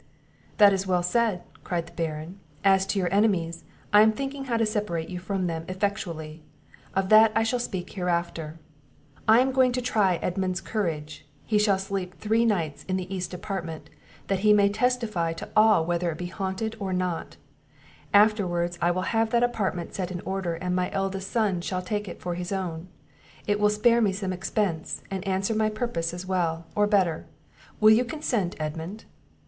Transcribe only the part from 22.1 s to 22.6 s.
for his